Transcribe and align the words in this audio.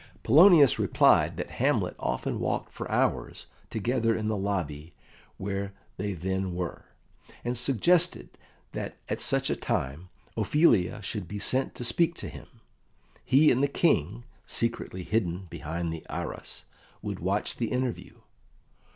Polonius 0.23 0.79
replied 0.79 1.37
that 1.37 1.51
Hamlet 1.61 1.95
often 1.99 2.39
walked 2.39 2.73
for 2.73 2.89
hours 2.89 3.45
together 3.69 4.15
in 4.15 4.29
the 4.29 4.35
lobby 4.35 4.95
where 5.37 5.73
they 5.97 6.13
then 6.15 6.55
were, 6.55 6.85
and 7.45 7.55
suggested 7.55 8.29
that 8.71 8.97
at 9.09 9.21
such 9.21 9.51
a 9.51 9.55
time 9.55 10.09
Ophelia 10.35 11.03
should 11.03 11.27
be 11.27 11.37
sent 11.37 11.75
to 11.75 11.83
speak 11.83 12.15
to 12.15 12.29
him; 12.29 12.61
he 13.23 13.51
and 13.51 13.61
the 13.61 13.67
King, 13.67 14.23
secretly 14.47 15.03
hidden 15.03 15.45
behind 15.51 15.93
the 15.93 16.03
arras, 16.09 16.63
would 17.03 17.19
watch 17.19 17.57
the 17.57 17.67
interview. 17.71 18.15